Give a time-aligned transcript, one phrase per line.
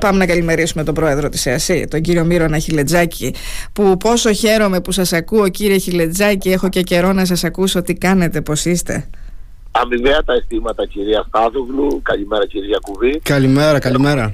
[0.00, 3.34] Πάμε να καλημερίσουμε τον πρόεδρο της ΕΑΣΥ, τον κύριο Μύρονα Χιλετζάκη,
[3.72, 7.94] που πόσο χαίρομαι που σας ακούω κύριε Χιλετζάκη, έχω και καιρό να σας ακούσω τι
[7.94, 9.08] κάνετε, πώς είστε;
[9.70, 13.20] Αμοιβαία τα αισθήματα κυρία Στάδουγλου, καλημέρα κυρία Κουβή.
[13.22, 14.32] Καλημέρα, καλημέρα.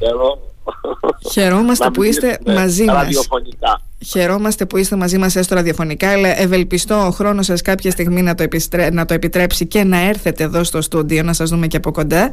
[1.31, 3.29] Χαιρόμαστε που είστε μαζί μας.
[4.05, 8.35] Χαιρόμαστε που είστε μαζί μας έστω ραδιοφωνικά αλλά ευελπιστώ ο χρόνος σας κάποια στιγμή να
[8.35, 8.91] το, επιστρέ...
[8.91, 12.31] να το επιτρέψει και να έρθετε εδώ στο στούντιο να σας δούμε και από κοντά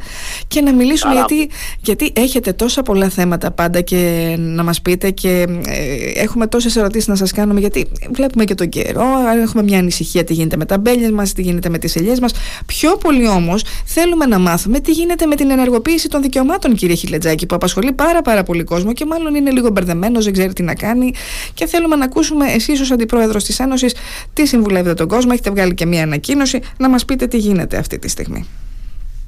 [0.48, 1.50] και να μιλήσουμε γιατί,
[1.82, 7.08] γιατί έχετε τόσα πολλά θέματα πάντα και να μας πείτε και ε, έχουμε τόσες ερωτήσεις
[7.08, 9.06] να σας κάνουμε γιατί βλέπουμε και τον καιρό,
[9.42, 12.32] έχουμε μια ανησυχία τι γίνεται με τα μπέλια μας, τι γίνεται με τις ελιές μας.
[12.66, 17.46] Πιο πολύ όμως θέλουμε να μάθουμε τι γίνεται με την ενεργοποίηση των δικαιωμάτων κύριε Χιλετζάκη
[17.46, 20.76] που απασχολεί πάρα πάρα πολύ κόσμο και μάλλον είναι λίγο μπερδεμένος, δεν ξέρει τι να
[20.76, 21.14] κάνει
[21.54, 23.96] και θέλουμε να ακούσουμε εσείς ως Αντιπρόεδρος της Ένωσης
[24.34, 25.30] τι συμβουλεύετε τον κόσμο.
[25.34, 28.48] Έχετε βγάλει και μία ανακοίνωση να μας πείτε τι γίνεται αυτή τη στιγμή.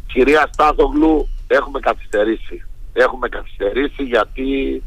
[0.07, 2.63] Κυρία Στάθογλου, έχουμε καθυστερήσει.
[2.93, 4.81] Έχουμε καθυστερήσει γιατί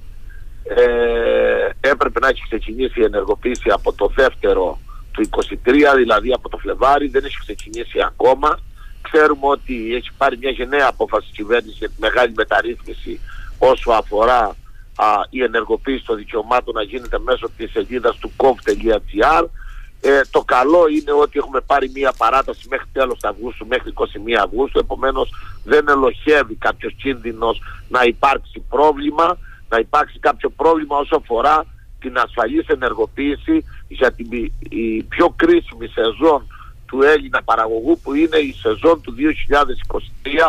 [0.62, 4.78] ε, έπρεπε να έχει ξεκινήσει η ενεργοποίηση από το δεύτερο
[5.10, 8.58] του 23, δηλαδή από το Φλεβάρι, δεν έχει ξεκινήσει ακόμα.
[9.02, 13.20] Ξέρουμε ότι έχει πάρει μια γενναία απόφαση κυβέρνηση για τη μεγάλη μεταρρύθμιση
[13.58, 14.56] όσο αφορά
[14.98, 19.44] α, η ενεργοποίηση των δικαιωμάτων να γίνεται μέσω της σελίδας του kov.gr
[20.00, 24.04] ε, το καλό είναι ότι έχουμε πάρει μία παράταση μέχρι τέλος Αυγούστου, μέχρι 21
[24.44, 25.30] Αυγούστου, επομένως
[25.64, 31.64] δεν ελοχεύει κάποιος κίνδυνος να υπάρξει πρόβλημα, να υπάρξει κάποιο πρόβλημα όσο αφορά
[32.00, 34.26] την ασφαλής ενεργοποίηση για την
[34.68, 36.46] η πιο κρίσιμη σεζόν
[36.86, 39.14] του Έλληνα παραγωγού που είναι η σεζόν του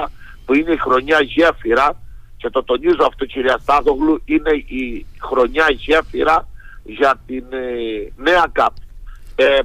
[0.04, 0.08] 2023
[0.46, 2.02] που είναι η χρονιά γέφυρα
[2.40, 6.48] και το τονίζω αυτό κυρία Στάθογλου, είναι η χρονιά γέφυρα
[6.84, 8.74] για την ε, νέα ΚΑΠ.
[9.36, 9.60] Ε,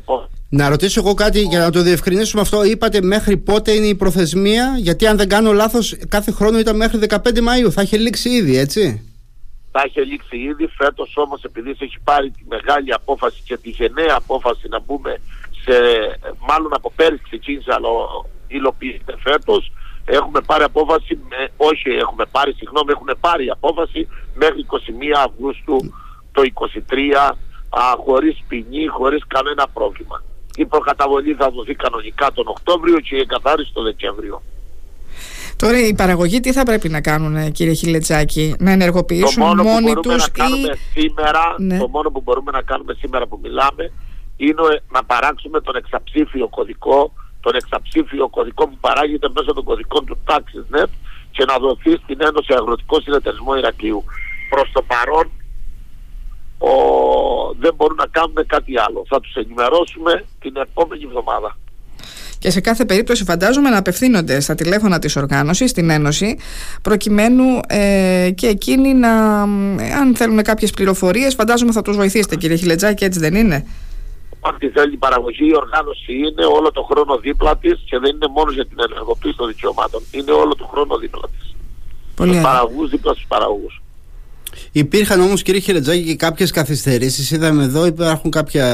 [0.49, 2.65] να ρωτήσω εγώ κάτι για να το διευκρινίσουμε αυτό.
[2.65, 6.99] Είπατε μέχρι πότε είναι η προθεσμία, γιατί αν δεν κάνω λάθος κάθε χρόνο ήταν μέχρι
[7.09, 7.71] 15 Μαΐου.
[7.71, 9.13] Θα έχει λήξει ήδη, έτσι;
[9.71, 10.67] Θα έχει λήξει ήδη.
[10.67, 15.21] Φέτος όμως επειδή έχει πάρει τη μεγάλη απόφαση και τη γενναία απόφαση να μπούμε
[15.65, 15.73] σε,
[16.49, 17.89] μάλλον από πέρυσι ξεκίνησε αλλά
[18.47, 19.73] υλοποιείται φέτος,
[20.05, 24.77] έχουμε πάρει απόφαση, με, όχι έχουμε πάρει, συγγνώμη, έχουν πάρει απόφαση μέχρι 21
[25.27, 25.77] Αυγούστου
[26.33, 27.35] το 23
[27.71, 30.23] α, χωρίς ποινή, χωρίς κανένα πρόβλημα.
[30.57, 34.43] Η προκαταβολή θα δοθεί κανονικά τον Οκτώβριο και η εγκαθάριση τον Δεκέμβριο.
[35.57, 39.93] Τώρα οι παραγωγοί τι θα πρέπει να κάνουν κύριε Χιλετζάκη, να ενεργοποιήσουν το μόνο μόνοι
[39.93, 41.79] που τους να κάνουμε σήμερα, Ναι.
[41.79, 43.93] Το μόνο που μπορούμε να κάνουμε σήμερα που μιλάμε
[44.37, 47.13] είναι να παράξουμε τον εξαψήφιο κωδικό
[47.45, 50.91] τον εξαψήφιο κωδικό που παράγεται μέσω των κωδικών του TaxisNet
[51.31, 54.05] και να δοθεί στην Ένωση Αγροτικό Συνεταιρισμό Ηρακλείου.
[54.51, 55.27] Προς το παρόν
[56.59, 56.73] ο,
[57.61, 59.05] δεν μπορούν να κάνουν κάτι άλλο.
[59.09, 61.57] Θα τους ενημερώσουμε την επόμενη εβδομάδα.
[62.39, 66.39] Και σε κάθε περίπτωση φαντάζομαι να απευθύνονται στα τηλέφωνα της οργάνωσης, στην Ένωση,
[66.83, 69.43] προκειμένου ε, και εκείνοι να,
[70.01, 73.67] αν θέλουν κάποιες πληροφορίες, φαντάζομαι θα τους βοηθήσετε κύριε Χιλετζάκη, έτσι δεν είναι;
[74.49, 78.29] Ό,τι θέλει η παραγωγή, η οργάνωση είναι όλο το χρόνο δίπλα της και δεν είναι
[78.37, 80.03] μόνο για την ενεργοποίηση των δικαιωμάτων.
[80.11, 81.55] Είναι όλο το χρόνο δίπλα της.
[82.15, 82.51] Πολύ Τους ωραία.
[82.51, 83.83] παραγωγούς δίπλα στους παραγωγούς.
[84.73, 88.67] Υπήρχαν όμως κύριε Χιλετζάκη και κάποιες καθυστερήσεις Είδαμε εδώ υπάρχουν κάποια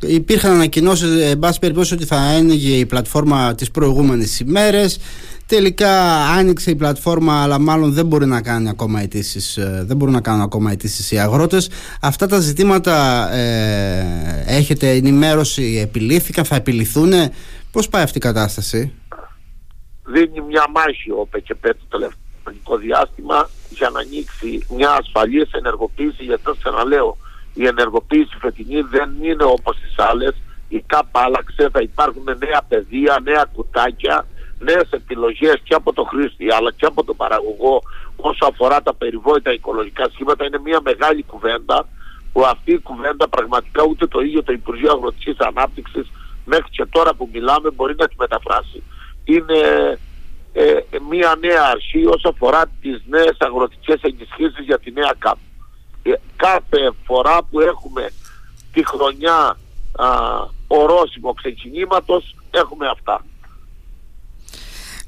[0.00, 4.98] Υπήρχαν ανακοινώσεις εν πάση περιπτώσει ότι θα άνοιγε η πλατφόρμα τις προηγούμενες ημέρες
[5.46, 9.58] Τελικά άνοιξε η πλατφόρμα αλλά μάλλον δεν μπορεί να κάνει ακόμα αιτήσεις.
[9.60, 11.70] Δεν μπορούν να κάνουν ακόμα αιτήσεις οι αγρότες.
[12.00, 17.12] Αυτά τα ζητήματα ε, έχετε ενημέρωση, επιλύθηκαν, θα επιληθούν
[17.72, 18.92] Πώς πάει αυτή η κατάσταση;
[20.04, 21.98] Δίνει μια μάχη ο ΠΚΠ το
[22.44, 27.16] τελευταίο διάστημα για να ανοίξει μια ασφαλής ενεργοποίηση γιατί το ξαναλέω
[27.54, 30.34] η ενεργοποίηση φετινή δεν είναι όπως τις άλλες.
[30.68, 34.26] Η ΚΑΠ άλλαξε, θα υπάρχουν νέα πεδία, νέα κουτάκια
[34.58, 37.82] νέες επιλογές και από το χρήστη αλλά και από τον παραγωγό
[38.16, 41.88] όσο αφορά τα περιβόητα οικολογικά σχήματα είναι μια μεγάλη κουβέντα
[42.32, 46.10] που αυτή η κουβέντα πραγματικά ούτε το ίδιο το Υπουργείο Αγροτικής Ανάπτυξης
[46.44, 48.82] μέχρι και τώρα που μιλάμε μπορεί να τη μεταφράσει.
[49.24, 49.60] Είναι
[50.52, 55.36] ε, μια νέα αρχή όσο αφορά τις νέες αγροτικές ενισχύσεις για τη νέα ΚΑΠ.
[56.02, 58.08] Ε, κάθε φορά που έχουμε
[58.72, 59.56] τη χρονιά
[59.96, 60.08] α,
[60.66, 63.24] ορόσημο ξεκινήματος έχουμε αυτά.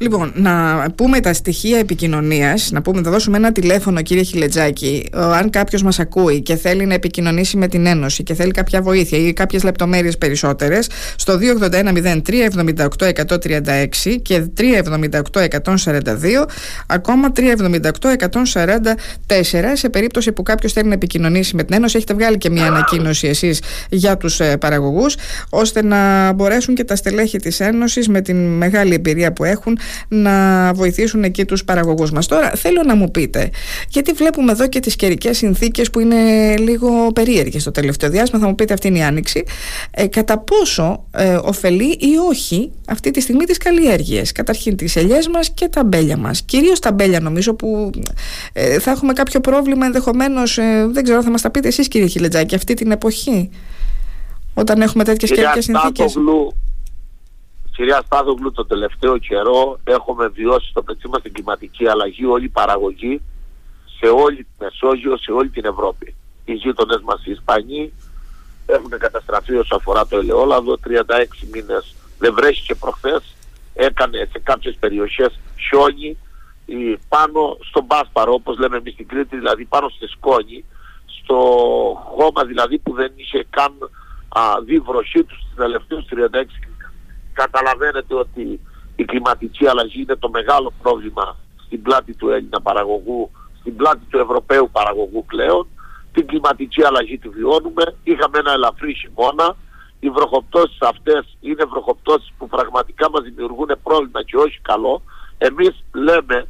[0.01, 5.09] Λοιπόν, να πούμε τα στοιχεία επικοινωνίας, να πούμε, θα δώσουμε ένα τηλέφωνο, κύριε Χιλετζάκη.
[5.15, 8.83] Ο, αν κάποιος μας ακούει και θέλει να επικοινωνήσει με την Ένωση και θέλει κάποια
[8.83, 16.47] βοήθεια ή κάποιες λεπτομέρειες περισσότερες, στο 281-0378-136 και 378-142,
[16.87, 17.43] ακόμα 378-144.
[19.73, 23.27] Σε περίπτωση που κάποιος θέλει να επικοινωνήσει με την Ένωση, έχετε βγάλει και μια ανακοίνωση
[23.27, 25.17] εσείς για τους ε, παραγωγούς,
[25.49, 29.79] ώστε να μπορέσουν και τα στελέχη της Ένωσης με την μεγάλη εμπειρία που έχουν
[30.09, 32.27] να βοηθήσουν εκεί τους παραγωγούς μας.
[32.27, 33.51] Τώρα θέλω να μου πείτε,
[33.89, 36.17] γιατί βλέπουμε εδώ και τις καιρικές συνθήκες που είναι
[36.57, 39.45] λίγο περίεργες το τελευταίο διάστημα, θα μου πείτε αυτή είναι η άνοιξη,
[39.91, 44.33] ε, κατά πόσο ε, ωφελεί ή όχι αυτή τη στιγμή τις καλλιέργειες.
[44.33, 46.43] Καταρχήν τις ελιές μας και τα μπέλια μας.
[46.43, 47.91] Κυρίως τα μπέλια νομίζω που
[48.53, 52.07] ε, θα έχουμε κάποιο πρόβλημα ενδεχομένως, ε, δεν ξέρω, θα μας τα πείτε εσείς κύριε
[52.07, 53.51] Χιλετζάκη, αυτή την εποχή.
[54.55, 56.17] Όταν έχουμε τέτοιες καιρικές συνθήκες;
[57.79, 62.49] Κυρία Στάδογλου, το τελευταίο καιρό έχουμε βιώσει στο πετσί μας την κλιματική αλλαγή, όλη η
[62.49, 63.21] παραγωγή
[63.99, 66.15] σε όλη τη Μεσόγειο, σε όλη την Ευρώπη.
[66.45, 67.93] Οι γείτονε μας οι Ισπανοί
[68.67, 73.37] έχουν καταστραφεί όσο αφορά το ελαιόλαδο, 36 μήνες δεν βρέχει και προχθές,
[73.75, 75.39] έκανε σε κάποιες περιοχές
[75.69, 76.19] χιόνι
[77.09, 80.65] πάνω στον Μπάσπαρο, όπως λέμε εμείς στην Κρήτη, δηλαδή πάνω στη σκόνη,
[81.07, 81.37] στο
[82.17, 83.73] χώμα δηλαδή που δεν είχε καν
[84.29, 86.45] α, δει βροχή του στις τελευταίους 36
[87.43, 88.61] Καταλαβαίνετε ότι
[88.97, 93.31] η κλιματική αλλαγή είναι το μεγάλο πρόβλημα στην πλάτη του Έλληνα παραγωγού,
[93.61, 95.67] στην πλάτη του Ευρωπαίου παραγωγού πλέον.
[96.13, 97.85] Την κλιματική αλλαγή τη βιώνουμε.
[98.03, 99.57] Είχαμε ένα ελαφρύ χειμώνα.
[100.01, 105.03] Οι βροχοπτώσεις αυτές είναι βροχοπτώσεις που πραγματικά μας δημιουργούν πρόβλημα και όχι καλό.
[105.39, 106.47] Εμείς λέμε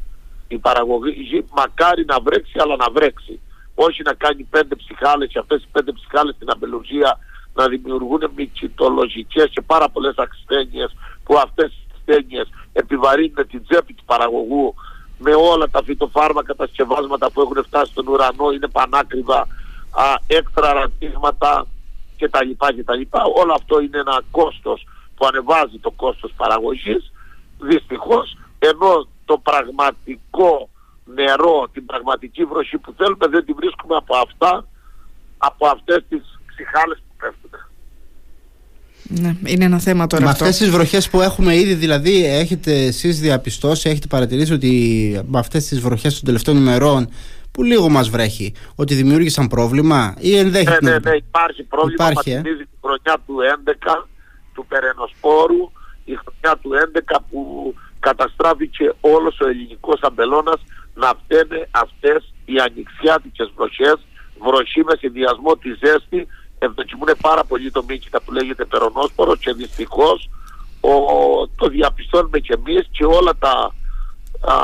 [0.49, 3.40] η παραγωγή μακάρι να βρέξει αλλά να βρέξει.
[3.75, 7.19] Όχι να κάνει πέντε ψυχάλες και αυτές οι πέντε ψυχάλες στην αμπελουζία
[7.58, 14.05] να δημιουργούν μυκητολογικές και πάρα πολλές ασθένειες που αυτές οι ασθένειες επιβαρύνουν την τσέπη του
[14.05, 14.75] παραγωγού
[15.19, 19.40] με όλα τα φυτοφάρμακα, τα σκευάσματα που έχουν φτάσει στον ουρανό, είναι πανάκριβα,
[19.90, 21.66] α, έκτρα ραντίσματα
[22.19, 22.50] κτλ.
[22.56, 23.02] κτλ.
[23.40, 27.12] Όλο αυτό είναι ένα κόστος που ανεβάζει το κόστος παραγωγής,
[27.61, 30.69] δυστυχώς, ενώ το πραγματικό
[31.04, 34.64] νερό, την πραγματική βροχή που θέλουμε δεν τη βρίσκουμε από αυτά,
[35.38, 36.99] από αυτές τις ψυχάλες
[39.08, 40.44] ναι, είναι ένα θέμα τώρα με αυτό.
[40.44, 44.70] αυτές τις βροχές που έχουμε ήδη δηλαδή έχετε εσείς διαπιστώσει, έχετε παρατηρήσει ότι
[45.26, 47.08] με αυτές τις βροχές των τελευταίων ημερών
[47.50, 52.31] που λίγο μας βρέχει, ότι δημιούργησαν πρόβλημα ή ενδέχεται ναι, ναι, ναι, υπάρχει πρόβλημα, υπάρχει,
[52.31, 52.50] ε; τη
[52.81, 53.37] χρονιά του
[53.94, 54.06] 11
[54.55, 55.70] του Περενοσπόρου,
[56.04, 56.70] η χρονιά του
[57.11, 60.61] 11 που καταστράφηκε όλος ο ελληνικός αμπελώνας
[60.94, 63.96] να φταίνε αυτές οι ανοιξιάτικες βροχές,
[64.46, 66.26] βροχή με συνδυασμό τη ζέστη
[66.58, 70.28] ευδοκιμούν πάρα πολύ το μύκητα που λέγεται περονόσπορο και δυστυχώς
[70.81, 70.93] ο,
[71.56, 73.75] το διαπιστώνουμε και εμείς και όλα τα
[74.40, 74.55] α,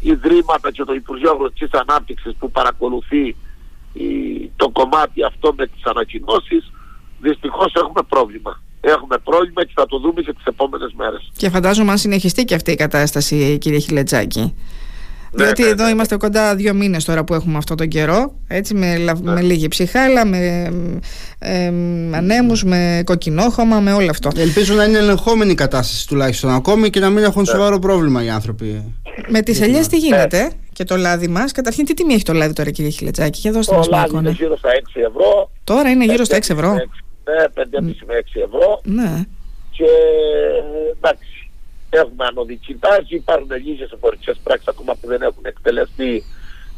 [0.00, 3.36] ιδρύματα και το Υπουργείο Αγροτικής Ανάπτυξης που παρακολουθεί
[3.92, 4.06] η,
[4.56, 6.70] το κομμάτι αυτό με τις ανακοινώσεις
[7.20, 8.62] δυστυχώς έχουμε πρόβλημα.
[8.80, 11.30] Έχουμε πρόβλημα και θα το δούμε και τις επόμενες μέρες.
[11.36, 14.54] Και φαντάζομαι αν συνεχιστεί και αυτή η κατάσταση κύριε Χιλετζάκη.
[15.34, 18.34] Ναι, Διότι ναι, εδώ ναι, είμαστε κοντά δύο μήνες τώρα που έχουμε αυτόν τον καιρό.
[18.48, 20.68] Έτσι, με, με λίγη ψυχάλα, με
[21.38, 21.66] ε,
[22.10, 24.30] ανέμους, με κοκκινόχωμα, με όλο αυτό.
[24.36, 28.30] Ελπίζω να είναι ελεγχόμενη η κατάσταση τουλάχιστον ακόμη και να μην έχουν σοβαρό πρόβλημα οι
[28.30, 28.94] άνθρωποι.
[29.28, 32.52] Με τις ελιές τι γίνεται και το λάδι μας; Καταρχήν, τι τιμή έχει το λάδι
[32.52, 34.20] τώρα, κύριε Χιλετζάκη, για δώστε μας μια εικόνα.
[34.20, 35.50] Είναι γύρω στα 6 ευρώ.
[35.64, 36.72] Τώρα είναι γύρω στα 6 ευρώ.
[36.72, 37.62] Ναι, 5,5
[38.06, 38.80] με 6 ευρώ.
[38.84, 39.24] Ναι.
[39.70, 39.88] Και
[40.96, 41.31] εντάξει,
[41.96, 46.24] έχουμε ανωδική τάση, υπάρχουν λίγε εμπορικέ πράξεις ακόμα που δεν έχουν εκτελεστεί.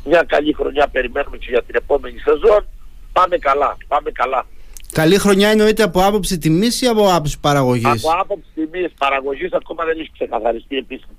[0.05, 2.67] Μια καλή χρονιά περιμένουμε και για την επόμενη σεζόν.
[3.13, 4.47] Πάμε καλά, πάμε καλά.
[4.93, 9.85] Καλή χρονιά εννοείται από άποψη τιμής ή από άποψη παραγωγής; Από άποψη τιμής παραγωγής ακόμα
[9.85, 11.15] δεν έχει ξεκαθαριστεί επίσημα.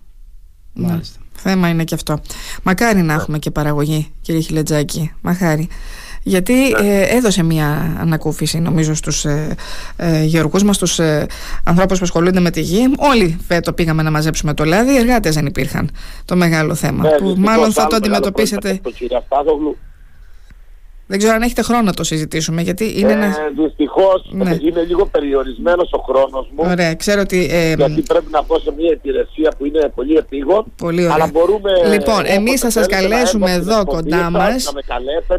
[0.74, 1.20] Μάλιστα.
[1.32, 2.20] Θέμα είναι και αυτό.
[2.64, 5.14] Μακάρι να έχουμε και παραγωγή, κύριε Χιλετζάκη.
[5.22, 5.68] Μακάρι
[6.28, 6.88] γιατί ναι.
[6.88, 9.56] ε, έδωσε μια ανακούφιση νομίζω στους ε,
[9.96, 11.28] ε, γεωργούς μας, στους ε,
[11.64, 12.94] ανθρώπους που ασχολούνται με τη γη.
[12.98, 15.90] Όλοι φέτο πήγαμε να μαζέψουμε το λάδι, οι εργάτες δεν υπήρχαν
[16.26, 17.04] το μεγάλο θέμα.
[17.04, 18.82] Ναι, που μάλλον θα το αντιμετωπίσετε.
[21.08, 23.36] Δεν ξέρω αν έχετε χρόνο να το συζητήσουμε, γιατί είναι ε, ένα.
[23.64, 24.58] Δυστυχώς ναι.
[24.62, 26.64] είναι λίγο περιορισμένος ο χρόνος μου.
[26.70, 27.48] Ωραία, ξέρω ότι.
[27.52, 30.66] Ε, γιατί πρέπει να πω σε μια υπηρεσία που είναι πολύ επίγον.
[30.78, 31.14] Πολύ ωραία.
[31.14, 31.72] Αλλά μπορούμε.
[31.92, 34.74] Λοιπόν, εμείς θα σας καλέσουμε εδώ κοντά μας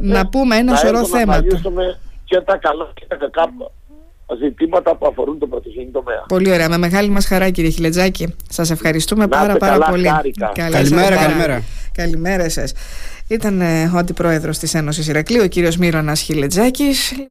[0.00, 1.42] να, να πούμε ένα να σωρό θέματα.
[1.62, 1.82] Να
[2.24, 3.52] και τα καλά και τα κακά
[4.34, 6.24] ζητήματα που αφορούν τον πρωτογενή τομέα.
[6.28, 6.68] Πολύ ωραία.
[6.68, 8.34] Με μεγάλη μας χαρά, κύριε Χιλετζάκη.
[8.48, 10.08] Σας ευχαριστούμε πάρα, πάρα πολύ.
[10.54, 11.62] Καλημέρα, καλημέρα.
[11.96, 12.72] Καλημέρα σας.
[13.28, 17.12] Ήταν ε, ο αντιπρόεδρος της Ένωσης Ηρακλείου, ο κύριος Μύρονας Χιλετζάκης.